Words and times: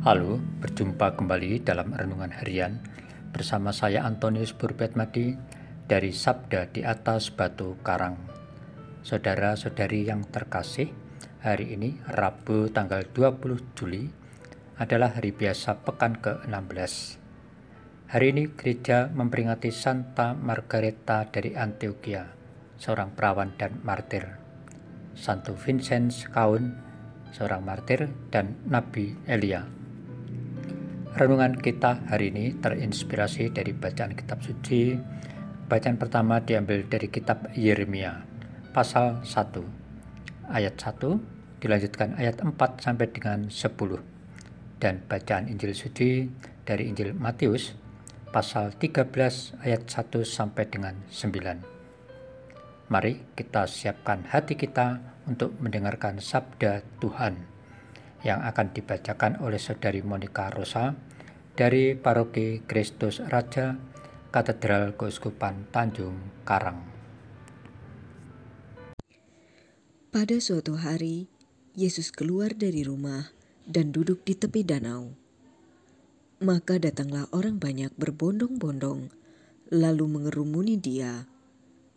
Halo, 0.00 0.40
berjumpa 0.64 1.12
kembali 1.12 1.60
dalam 1.60 1.92
Renungan 1.92 2.32
Harian 2.32 2.80
bersama 3.36 3.68
saya 3.68 4.00
Antonius 4.08 4.56
Burbetmadi 4.56 5.36
dari 5.84 6.08
Sabda 6.16 6.72
di 6.72 6.80
atas 6.80 7.28
Batu 7.28 7.76
Karang. 7.84 8.16
Saudara-saudari 9.04 10.08
yang 10.08 10.24
terkasih, 10.24 10.88
hari 11.44 11.76
ini 11.76 12.00
Rabu 12.08 12.72
tanggal 12.72 13.04
20 13.12 13.76
Juli 13.76 14.08
adalah 14.80 15.20
hari 15.20 15.36
biasa 15.36 15.84
pekan 15.84 16.16
ke-16. 16.16 17.20
Hari 18.08 18.26
ini 18.32 18.56
gereja 18.56 19.12
memperingati 19.12 19.68
Santa 19.68 20.32
Margareta 20.32 21.28
dari 21.28 21.52
Antioquia, 21.52 22.24
seorang 22.80 23.12
perawan 23.12 23.52
dan 23.60 23.84
martir. 23.84 24.40
Santo 25.12 25.52
Vincent 25.60 26.24
Kaun, 26.32 26.72
seorang 27.36 27.60
martir, 27.60 28.08
dan 28.32 28.56
Nabi 28.64 29.12
Elia, 29.28 29.79
Renungan 31.10 31.58
kita 31.58 32.06
hari 32.06 32.30
ini 32.30 32.54
terinspirasi 32.54 33.50
dari 33.50 33.74
bacaan 33.74 34.14
kitab 34.14 34.46
suci. 34.46 34.94
Bacaan 35.66 35.98
pertama 35.98 36.38
diambil 36.38 36.86
dari 36.86 37.10
kitab 37.10 37.50
Yeremia, 37.50 38.22
pasal 38.70 39.18
1. 39.26 40.54
Ayat 40.54 40.78
1 40.78 41.18
dilanjutkan 41.58 42.14
ayat 42.14 42.38
4 42.38 42.54
sampai 42.78 43.10
dengan 43.10 43.50
10. 43.50 43.98
Dan 44.78 45.02
bacaan 45.10 45.50
Injil 45.50 45.74
suci 45.74 46.30
dari 46.62 46.86
Injil 46.86 47.10
Matius, 47.18 47.74
pasal 48.30 48.78
13 48.78 49.10
ayat 49.66 49.90
1 49.90 50.22
sampai 50.22 50.70
dengan 50.70 50.94
9. 51.10 52.86
Mari 52.86 53.34
kita 53.34 53.66
siapkan 53.66 54.30
hati 54.30 54.54
kita 54.54 55.02
untuk 55.26 55.58
mendengarkan 55.58 56.22
sabda 56.22 56.86
Tuhan 57.02 57.49
yang 58.20 58.44
akan 58.44 58.76
dibacakan 58.76 59.40
oleh 59.40 59.56
Saudari 59.56 60.04
Monica 60.04 60.52
Rosa 60.52 60.92
dari 61.56 61.96
Paroki 61.96 62.64
Kristus 62.68 63.20
Raja 63.20 63.76
Katedral 64.28 64.94
Keuskupan 64.94 65.72
Tanjung 65.72 66.44
Karang. 66.44 66.80
Pada 70.10 70.36
suatu 70.42 70.74
hari, 70.74 71.30
Yesus 71.72 72.10
keluar 72.10 72.52
dari 72.52 72.82
rumah 72.82 73.30
dan 73.64 73.94
duduk 73.94 74.26
di 74.26 74.34
tepi 74.34 74.66
danau. 74.66 75.14
Maka 76.42 76.82
datanglah 76.82 77.30
orang 77.30 77.62
banyak 77.62 77.94
berbondong-bondong, 77.94 79.12
lalu 79.70 80.04
mengerumuni 80.08 80.80
dia, 80.80 81.30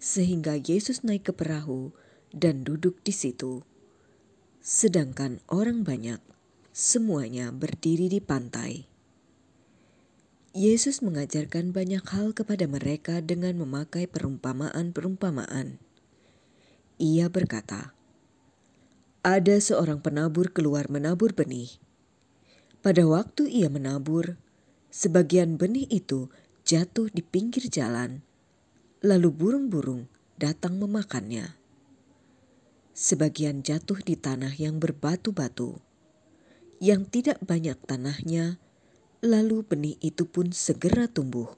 sehingga 0.00 0.56
Yesus 0.56 1.04
naik 1.04 1.28
ke 1.28 1.32
perahu 1.36 1.92
dan 2.32 2.64
duduk 2.64 3.02
di 3.04 3.12
situ 3.12 3.66
sedangkan 4.68 5.40
orang 5.48 5.80
banyak 5.80 6.20
semuanya 6.76 7.48
berdiri 7.48 8.12
di 8.12 8.20
pantai. 8.20 8.84
Yesus 10.52 11.00
mengajarkan 11.00 11.72
banyak 11.72 12.04
hal 12.04 12.36
kepada 12.36 12.68
mereka 12.68 13.24
dengan 13.24 13.56
memakai 13.56 14.04
perumpamaan-perumpamaan. 14.04 15.80
Ia 17.00 17.32
berkata, 17.32 17.96
"Ada 19.24 19.56
seorang 19.56 20.04
penabur 20.04 20.52
keluar 20.52 20.92
menabur 20.92 21.32
benih. 21.32 21.80
Pada 22.84 23.08
waktu 23.08 23.48
ia 23.48 23.72
menabur, 23.72 24.36
sebagian 24.92 25.56
benih 25.56 25.88
itu 25.88 26.28
jatuh 26.68 27.08
di 27.08 27.24
pinggir 27.24 27.72
jalan, 27.72 28.20
lalu 29.00 29.32
burung-burung 29.32 30.12
datang 30.36 30.76
memakannya." 30.76 31.57
Sebagian 32.98 33.62
jatuh 33.62 34.02
di 34.02 34.18
tanah 34.18 34.58
yang 34.58 34.82
berbatu-batu, 34.82 35.78
yang 36.82 37.06
tidak 37.06 37.38
banyak 37.46 37.78
tanahnya, 37.86 38.58
lalu 39.22 39.62
benih 39.62 39.94
itu 40.02 40.26
pun 40.26 40.50
segera 40.50 41.06
tumbuh 41.06 41.54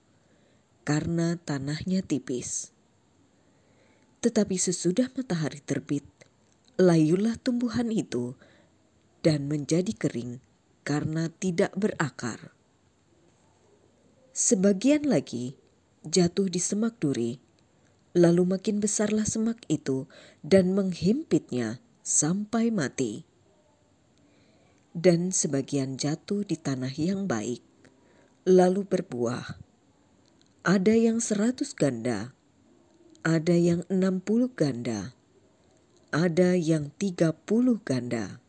karena 0.85 1.41
tanahnya 1.41 2.05
tipis. 2.05 2.77
Tetapi 4.21 4.53
sesudah 4.61 5.09
matahari 5.17 5.65
terbit, 5.65 6.05
layulah 6.77 7.41
tumbuhan 7.41 7.89
itu 7.89 8.37
dan 9.25 9.49
menjadi 9.49 9.97
kering 9.97 10.45
karena 10.85 11.33
tidak 11.41 11.73
berakar. 11.73 12.53
Sebagian 14.37 15.09
lagi 15.09 15.57
jatuh 16.05 16.53
di 16.53 16.61
semak 16.61 17.01
duri 17.01 17.41
Lalu 18.11 18.59
makin 18.59 18.83
besarlah 18.83 19.23
semak 19.23 19.63
itu 19.71 20.11
dan 20.43 20.75
menghimpitnya 20.75 21.79
sampai 22.03 22.75
mati. 22.75 23.23
Dan 24.91 25.31
sebagian 25.31 25.95
jatuh 25.95 26.43
di 26.43 26.59
tanah 26.59 26.91
yang 26.99 27.31
baik, 27.31 27.63
lalu 28.43 28.83
berbuah. 28.83 29.63
Ada 30.67 30.99
yang 30.99 31.23
seratus 31.23 31.71
ganda, 31.79 32.35
ada 33.23 33.55
yang 33.55 33.87
enam 33.87 34.19
puluh 34.19 34.51
ganda, 34.51 35.15
ada 36.11 36.59
yang 36.59 36.91
tiga 36.99 37.31
puluh 37.31 37.79
ganda. 37.87 38.43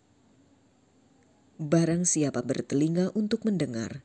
Barang 1.62 2.10
siapa 2.10 2.42
bertelinga 2.42 3.14
untuk 3.14 3.46
mendengar, 3.46 4.02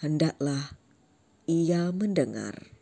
hendaklah 0.00 0.72
ia 1.44 1.92
mendengar. 1.92 2.79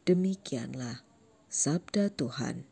Demikianlah 0.00 1.04
sabda 1.52 2.08
Tuhan. 2.08 2.64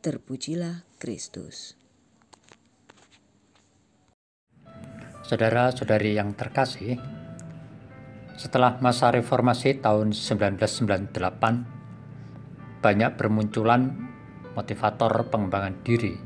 Terpujilah 0.00 0.88
Kristus. 0.96 1.76
Saudara-saudari 5.28 6.16
yang 6.16 6.32
terkasih, 6.32 6.96
setelah 8.40 8.80
masa 8.80 9.12
reformasi 9.12 9.84
tahun 9.84 10.16
1998, 10.16 12.80
banyak 12.80 13.12
bermunculan 13.20 14.08
motivator 14.56 15.28
pengembangan 15.28 15.84
diri. 15.84 16.16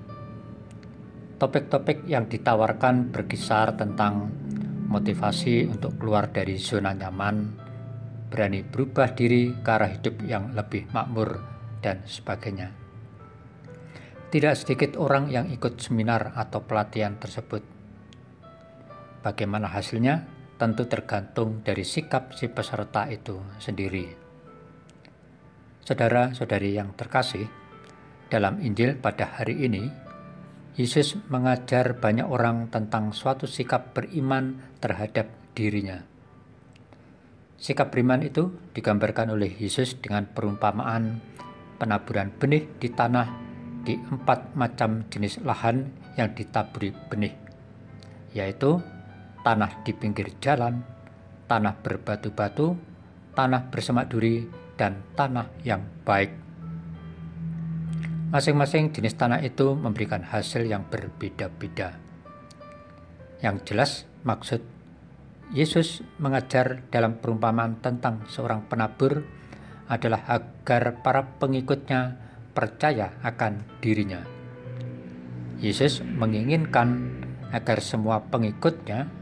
Topik-topik 1.42 2.06
yang 2.06 2.30
ditawarkan 2.30 3.10
berkisar 3.10 3.74
tentang 3.74 4.30
motivasi 4.86 5.66
untuk 5.66 5.98
keluar 5.98 6.30
dari 6.30 6.62
zona 6.62 6.94
nyaman, 6.94 7.71
berani 8.32 8.64
berubah 8.64 9.12
diri 9.12 9.52
ke 9.60 9.68
arah 9.68 9.92
hidup 9.92 10.24
yang 10.24 10.56
lebih 10.56 10.88
makmur, 10.88 11.52
dan 11.84 12.00
sebagainya. 12.08 12.72
Tidak 14.32 14.54
sedikit 14.56 14.96
orang 14.96 15.28
yang 15.28 15.52
ikut 15.52 15.76
seminar 15.76 16.32
atau 16.32 16.64
pelatihan 16.64 17.20
tersebut. 17.20 17.60
Bagaimana 19.20 19.68
hasilnya? 19.68 20.24
Tentu 20.56 20.86
tergantung 20.86 21.60
dari 21.60 21.82
sikap 21.82 22.32
si 22.32 22.46
peserta 22.46 23.10
itu 23.10 23.36
sendiri. 23.58 24.14
Saudara-saudari 25.82 26.78
yang 26.78 26.94
terkasih, 26.94 27.50
dalam 28.30 28.62
Injil 28.62 28.94
pada 28.94 29.36
hari 29.36 29.66
ini, 29.66 29.90
Yesus 30.78 31.18
mengajar 31.28 31.98
banyak 31.98 32.24
orang 32.24 32.70
tentang 32.70 33.10
suatu 33.12 33.44
sikap 33.44 33.92
beriman 33.92 34.62
terhadap 34.78 35.28
dirinya. 35.52 36.11
Sikap 37.62 37.94
beriman 37.94 38.26
itu 38.26 38.50
digambarkan 38.74 39.38
oleh 39.38 39.54
Yesus 39.54 39.94
dengan 40.02 40.26
perumpamaan 40.26 41.22
penaburan 41.78 42.34
benih 42.34 42.66
di 42.82 42.90
tanah 42.90 43.30
di 43.86 43.94
empat 43.94 44.58
macam 44.58 45.06
jenis 45.06 45.38
lahan 45.46 45.86
yang 46.18 46.34
ditaburi 46.34 46.90
benih, 47.06 47.30
yaitu 48.34 48.82
tanah 49.46 49.78
di 49.86 49.94
pinggir 49.94 50.34
jalan, 50.42 50.82
tanah 51.46 51.78
berbatu-batu, 51.86 52.74
tanah 53.38 53.70
bersemak 53.70 54.10
duri, 54.10 54.42
dan 54.74 54.98
tanah 55.14 55.46
yang 55.62 55.86
baik. 56.02 56.34
Masing-masing 58.34 58.90
jenis 58.90 59.14
tanah 59.14 59.38
itu 59.38 59.78
memberikan 59.78 60.26
hasil 60.26 60.66
yang 60.66 60.82
berbeda-beda. 60.90 61.94
Yang 63.38 63.56
jelas, 63.70 63.90
maksud 64.26 64.81
Yesus 65.52 66.00
mengajar 66.16 66.80
dalam 66.88 67.20
perumpamaan 67.20 67.76
tentang 67.84 68.24
seorang 68.24 68.64
penabur 68.72 69.20
adalah 69.84 70.24
agar 70.24 71.04
para 71.04 71.28
pengikutnya 71.36 72.16
percaya 72.56 73.12
akan 73.20 73.60
dirinya. 73.84 74.24
Yesus 75.60 76.00
menginginkan 76.00 77.20
agar 77.52 77.84
semua 77.84 78.24
pengikutnya 78.32 79.12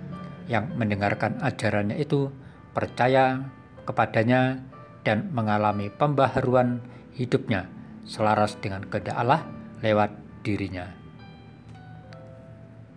yang 0.46 0.70
mendengarkan 0.78 1.42
ajarannya 1.42 1.98
itu 1.98 2.30
percaya 2.70 3.50
kepadanya 3.82 4.62
dan 5.02 5.34
mengalami 5.34 5.90
pembaharuan 5.90 6.78
hidupnya 7.18 7.66
selaras 8.06 8.54
dengan 8.62 8.86
kehendak 8.86 9.18
Allah 9.18 9.42
lewat 9.82 10.14
dirinya. 10.46 11.00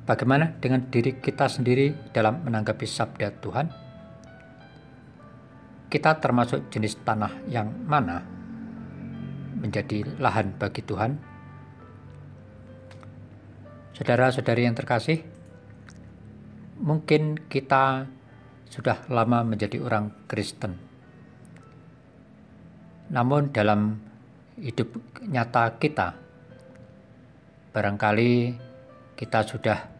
Bagaimana 0.03 0.51
dengan 0.59 0.83
diri 0.91 1.15
kita 1.15 1.47
sendiri 1.47 2.11
dalam 2.11 2.43
menanggapi 2.43 2.83
sabda 2.83 3.39
Tuhan? 3.39 3.71
Kita 5.87 6.19
termasuk 6.19 6.67
jenis 6.67 6.99
tanah 7.07 7.47
yang 7.47 7.71
mana 7.87 8.19
menjadi 9.63 10.03
lahan 10.19 10.59
bagi 10.59 10.83
Tuhan? 10.83 11.15
Saudara-saudari 13.95 14.67
yang 14.67 14.75
terkasih, 14.75 15.23
mungkin 16.83 17.39
kita 17.47 18.03
sudah 18.67 19.07
lama 19.07 19.47
menjadi 19.47 19.79
orang 19.79 20.11
Kristen. 20.27 20.75
Namun 23.07 23.55
dalam 23.55 24.03
hidup 24.59 24.99
nyata 25.23 25.79
kita, 25.79 26.19
barangkali 27.71 28.59
kita 29.13 29.47
sudah 29.47 29.92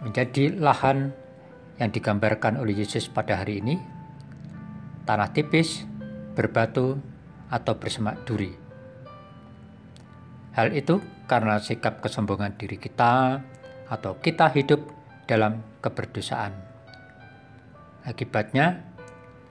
menjadi 0.00 0.56
lahan 0.56 1.12
yang 1.80 1.92
digambarkan 1.92 2.60
oleh 2.60 2.84
Yesus 2.84 3.08
pada 3.08 3.40
hari 3.40 3.60
ini, 3.60 3.76
tanah 5.04 5.32
tipis, 5.32 5.84
berbatu, 6.36 7.00
atau 7.50 7.74
bersemak 7.76 8.22
duri. 8.24 8.52
Hal 10.54 10.74
itu 10.76 10.98
karena 11.26 11.58
sikap 11.62 12.02
kesombongan 12.02 12.58
diri 12.58 12.78
kita 12.78 13.42
atau 13.90 14.18
kita 14.18 14.50
hidup 14.54 14.82
dalam 15.26 15.62
keberdosaan. 15.82 16.52
Akibatnya, 18.06 18.82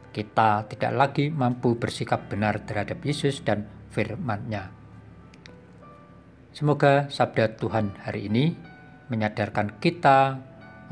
kita 0.09 0.65
tidak 0.67 0.91
lagi 0.95 1.29
mampu 1.29 1.77
bersikap 1.77 2.27
benar 2.27 2.65
terhadap 2.65 2.99
Yesus 3.05 3.45
dan 3.45 3.69
firman-Nya. 3.93 4.73
Semoga 6.49 7.07
sabda 7.13 7.55
Tuhan 7.55 7.93
hari 8.03 8.25
ini 8.27 8.68
menyadarkan 9.09 9.81
kita 9.81 10.37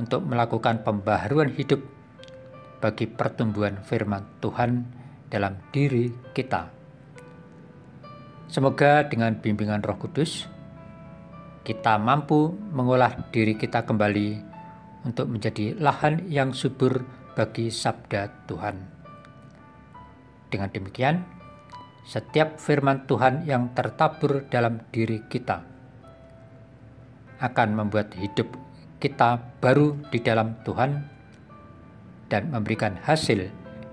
untuk 0.01 0.25
melakukan 0.25 0.81
pembaharuan 0.81 1.53
hidup 1.53 1.81
bagi 2.77 3.09
pertumbuhan 3.09 3.81
firman 3.81 4.25
Tuhan 4.41 4.85
dalam 5.29 5.57
diri 5.73 6.13
kita. 6.33 6.69
Semoga 8.47 9.05
dengan 9.05 9.37
bimbingan 9.37 9.83
Roh 9.83 9.97
Kudus, 9.99 10.47
kita 11.65 11.99
mampu 11.99 12.53
mengolah 12.71 13.27
diri 13.33 13.59
kita 13.59 13.83
kembali 13.83 14.29
untuk 15.03 15.27
menjadi 15.27 15.75
lahan 15.77 16.25
yang 16.31 16.55
subur 16.55 17.03
bagi 17.35 17.67
sabda 17.69 18.47
Tuhan. 18.47 18.75
Dengan 20.47 20.69
demikian, 20.71 21.27
setiap 22.07 22.55
firman 22.55 23.03
Tuhan 23.03 23.43
yang 23.43 23.75
tertabur 23.75 24.47
dalam 24.47 24.79
diri 24.95 25.27
kita 25.27 25.76
akan 27.41 27.77
membuat 27.77 28.13
hidup 28.17 28.49
kita 28.97 29.39
baru 29.61 29.93
di 30.09 30.19
dalam 30.21 30.57
Tuhan 30.65 31.05
dan 32.27 32.49
memberikan 32.51 32.97
hasil 32.97 33.49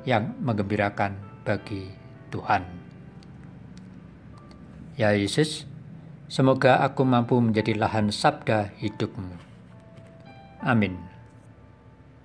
yang 0.08 0.32
menggembirakan 0.40 1.16
bagi 1.44 1.92
Tuhan. 2.32 2.64
Ya 4.96 5.12
Yesus, 5.12 5.66
semoga 6.26 6.80
aku 6.82 7.04
mampu 7.04 7.36
menjadi 7.38 7.76
lahan 7.76 8.10
sabda 8.10 8.72
hidupmu. 8.80 9.36
Amin. 10.64 11.13